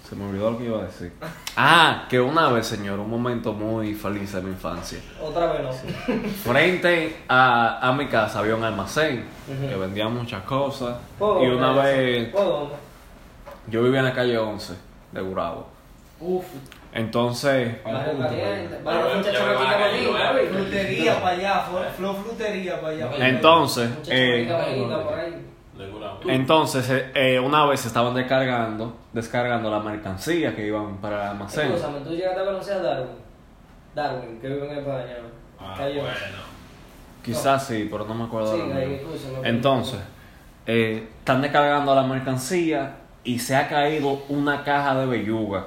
[0.07, 1.11] se me olvidó lo que iba a decir.
[1.59, 4.99] Ah, que una vez, señor, un momento muy feliz de mi infancia.
[5.19, 5.71] Otra vez no.
[6.43, 10.97] Frente a, a mi casa había un almacén que vendía muchas cosas.
[11.17, 12.31] ¿Por Y una vez
[13.65, 14.73] yo vivía en la calle 11
[15.13, 15.67] de Gurabo.
[16.19, 16.45] Uf,
[16.93, 17.77] Entonces,
[20.51, 21.65] frutería para allá,
[21.95, 23.27] flow frutería para allá.
[23.27, 24.47] entonces, eh,
[26.27, 31.71] entonces eh, eh, una vez estaban descargando, descargando la mercancía que iban para el almacén.
[31.71, 33.09] Escúchame, tú llegaste a conocer a Darwin.
[33.95, 35.17] Darwin, que vive en España.
[35.59, 36.07] Ah, bueno.
[37.23, 39.49] Quizás sí, pero no me acuerdo Sí, ahí, escúchame.
[39.49, 39.99] Entonces,
[40.65, 45.65] eh, están descargando la mercancía y se ha caído una caja de belluga.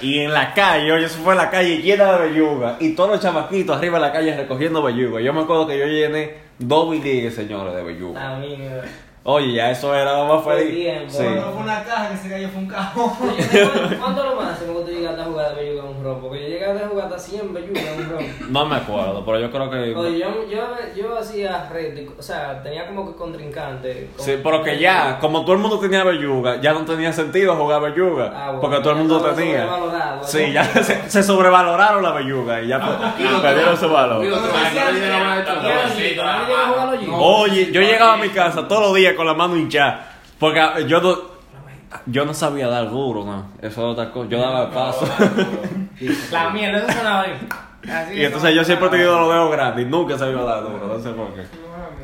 [0.00, 2.76] Y en la calle, oye, eso fue en la calle llena de belluga.
[2.80, 5.20] Y todos los chamaquitos arriba de la calle recogiendo belluga.
[5.20, 8.36] Yo me acuerdo que yo llené dos biligues, señores, de belluga.
[8.36, 8.82] A mí, mira.
[9.28, 10.72] Oye, ya eso era más Fue feliz.
[10.74, 11.24] bien, Sí.
[11.24, 13.10] No fue una caja que se cayó, fue un cajón.
[13.18, 16.20] ¿Cuánto- ¿Cuánto lo máximo que tú llegaste a jugar de belluga en un ron?
[16.20, 18.24] Porque yo llegué a jugar hasta 100 belluga en un ron.
[18.52, 19.94] No me acuerdo, pero yo creo que.
[19.96, 20.62] Oye, yo, yo,
[20.96, 24.10] yo hacía red, o sea, tenía como que contrincante.
[24.16, 27.56] como- Sí, pero que ya, como todo el mundo tenía belluga, ya no tenía sentido
[27.56, 28.32] jugar belluga.
[28.32, 29.68] Ah, bueno, porque todo el mundo tenía.
[30.22, 34.24] Sí, ya se, se sobrevaloraron la belluga y ya pues, perdieron su valor.
[37.06, 37.18] Más.
[37.18, 40.12] Oye, yo llegaba a mi casa todos los días con la mano hinchada.
[40.38, 41.18] Porque yo no,
[42.06, 43.52] yo no sabía dar duro, no.
[43.58, 44.28] Eso es otra cosa.
[44.28, 45.06] Yo daba paso.
[46.30, 47.48] La mierda, eso sonaba bien.
[47.90, 50.86] Así y entonces yo siempre he tenido los dedos grandes y nunca sabía dar duro.
[50.88, 51.42] No sé por qué.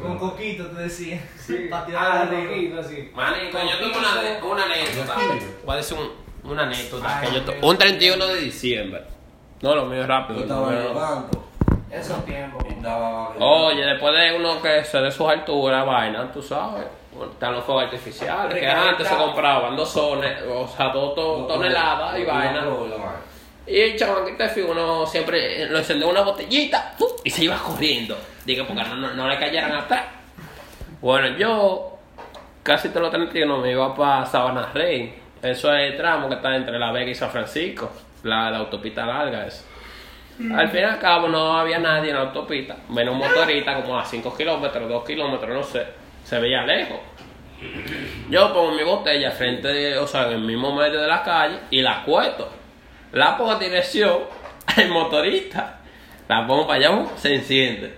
[0.00, 1.20] Con coquito te decía.
[1.36, 3.10] Sí, Pa' tirar ah, de poquito, así.
[3.14, 5.14] Manito, yo tengo una, una anécdota.
[5.64, 7.20] Voy a decir un- una anécdota.
[7.20, 9.02] que yo to- un 31 de diciembre.
[9.60, 10.40] No, lo mío es Yo rápido.
[10.40, 10.94] estaba en el no.
[10.94, 11.44] banco.
[11.90, 12.64] Esos tiempos.
[12.68, 16.84] y estaba- Oye, después de uno que se de sus alturas, vaina, tú sabes.
[17.32, 18.58] Están los fuegos artificiales.
[18.58, 22.64] Que antes se compraban dos zones, o sea, dos to- toneladas y vaina.
[23.66, 27.08] Y el chamaquito de uno siempre lo encendió una botellita ¡pum!
[27.22, 28.16] y se iba corriendo.
[28.44, 30.04] Digo, porque no, no, no le cayeran atrás.
[31.00, 31.98] Bueno, yo
[32.62, 35.14] casi todos los 31 me iba para Sabana Rey.
[35.42, 37.90] Eso es el tramo que está entre La Vega y San Francisco.
[38.24, 39.64] La, la autopista larga es.
[40.56, 42.76] Al fin y al cabo no había nadie en la autopista.
[42.88, 45.86] Menos un motorista como a 5 kilómetros, 2 kilómetros, no sé.
[46.24, 47.00] Se veía lejos.
[48.28, 51.82] Yo pongo mi botella frente, o sea, en el mismo medio de la calle y
[51.82, 52.50] la cuesto.
[53.12, 54.20] La pongo a dirección
[54.66, 55.80] al motorista.
[56.28, 57.08] La pongo para allá, ¡um!
[57.16, 57.94] se enciende.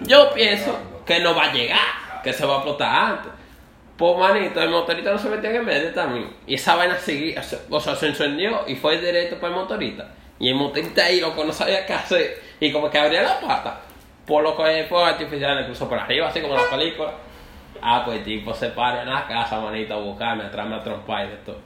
[0.00, 3.32] Yo pienso que no va a llegar, que se va a explotar antes.
[3.96, 6.28] Pues manito, el motorista no se metió en el medio también.
[6.46, 10.08] Y esa vaina seguía, o sea, se encendió y fue directo para el motorista.
[10.38, 12.42] Y el motorista ahí, loco, no sabía qué hacer.
[12.58, 13.80] Y como que abría la pata.
[14.26, 17.12] Por lo que fue artificial, le por arriba, así como la película.
[17.82, 20.82] Ah, pues el tipo se para en la casa, manito, a buscarme, a traerme a
[20.84, 21.58] trompar y de todo.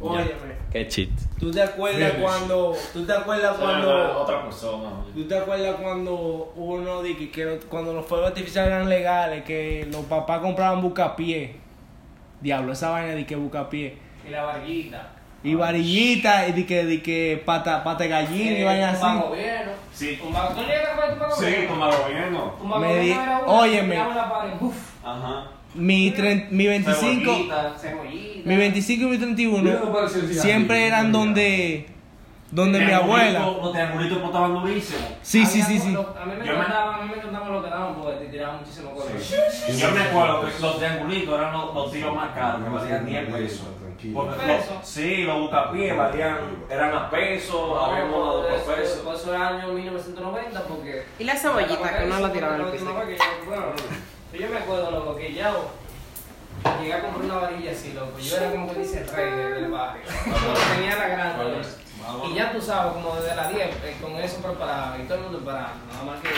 [0.00, 0.30] Óyeme.
[0.72, 1.24] Qué chiste.
[1.38, 2.74] ¿Tú te acuerdas cuando.
[2.92, 4.20] ¿Tú te acuerdas cuando.
[4.20, 4.90] Otra persona.
[5.14, 9.86] ¿Tú te acuerdas cuando uno di que, que cuando los fuegos artificiales eran legales, que
[9.92, 11.56] los papás compraban bucapié?
[12.40, 13.98] Diablo, esa vaina de que bucapié.
[14.26, 15.12] Y la varguita.
[15.42, 19.04] Y varillita, y de que, de que pata, pata de gallina y vaina así.
[19.04, 19.72] Un gobierno.
[19.92, 20.18] Sí.
[20.20, 21.36] ¿Tú llegas a tu vago?
[21.36, 22.54] Sí, al gobierno.
[23.46, 23.98] Óyeme.
[25.04, 25.46] Ajá.
[25.74, 28.48] Mi, tren- mi 25, Cebollita, cebollita.
[28.48, 30.42] mi 25 y mi Mira, 31 no parece el cigarrillo.
[30.42, 31.86] siempre eran donde
[32.50, 33.38] donde mi abuela.
[33.46, 34.98] Los triangulitos botaban durísimo.
[35.22, 35.94] Sí, sí, sí, sí.
[36.20, 38.26] A mí me Yo me- encantaba, a mí me encantaba lo que daban porque te
[38.26, 39.30] tiraban muchísimo colores.
[39.78, 43.32] Yo me acuerdo que los triangulitos eran los, los tiros más caros, que valían 10
[43.32, 43.66] pesos.
[44.14, 44.74] Porque ¿Pesos?
[44.78, 46.38] los- sí, los bucapiés valían,
[46.68, 48.98] eran a pesos, había uno de dos pesos.
[49.04, 51.04] Por eso era año 1990 porque...
[51.20, 52.86] Y la cebollita que no la tiraban al piso.
[54.38, 55.52] Yo me acuerdo, loco, que ya
[56.80, 58.18] llegué a comprar una varilla así, loco.
[58.18, 60.02] Yo era como que dice el rey de- del barrio.
[60.76, 61.62] Tenía la grande.
[62.30, 65.24] Y ya tú sabes, como desde las 10, eh, con eso preparado y todo el
[65.24, 65.68] mundo preparado.
[65.92, 66.28] Nada más que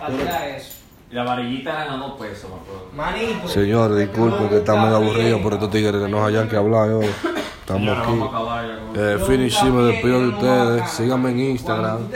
[0.00, 0.72] para tirar eso.
[1.10, 2.88] Y la varillita eran a dos pesos, me acuerdo.
[2.92, 3.48] Manito.
[3.48, 7.06] Señores, disculpen que estamos aburridos por estos tigres que nos hayan que hablar hoy.
[7.06, 8.70] Estamos Señora, vamos a aquí.
[8.96, 10.90] Eh, finish, me despido de ustedes.
[10.90, 12.08] Síganme en Instagram.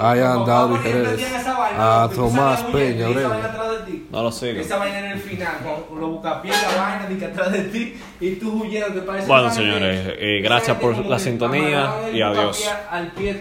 [0.00, 1.20] Hayan dado Jerez.
[1.78, 3.30] A Tomás Peña, Aurelio.
[4.10, 4.58] No lo sigo.
[4.58, 7.94] Esa vaina en el final, con los bucapiés, la vaina de que atrás de ti
[8.20, 12.58] y tú huyendo, te parece Bueno, señores, eh, gracias por la sintonía y adiós.
[12.58, 13.34] bucapié al pie